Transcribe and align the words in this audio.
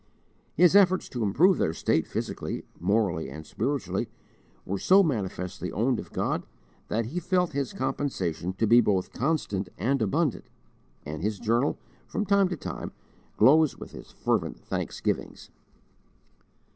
His 0.55 0.75
efforts 0.75 1.07
to 1.09 1.21
improve 1.21 1.59
their 1.59 1.73
state 1.75 2.07
physically, 2.07 2.63
morally, 2.79 3.29
and 3.29 3.45
spiritually 3.45 4.09
were 4.65 4.79
so 4.79 5.03
manifestly 5.03 5.71
owned 5.71 5.99
of 5.99 6.11
God 6.11 6.43
that 6.87 7.05
he 7.05 7.19
felt 7.19 7.51
his 7.51 7.71
compensation 7.71 8.53
to 8.53 8.65
be 8.65 8.81
both 8.81 9.13
constant 9.13 9.69
and 9.77 10.01
abundant, 10.01 10.49
and 11.05 11.21
his 11.21 11.37
journal, 11.37 11.77
from 12.07 12.25
time 12.25 12.47
to 12.47 12.57
time, 12.57 12.91
glows 13.37 13.77
with 13.77 13.91
his 13.91 14.11
fervent 14.11 14.57
thanksgivings. 14.59 15.51